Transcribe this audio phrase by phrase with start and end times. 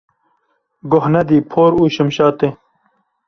[0.89, 2.49] Goh nedî por û şimşatê.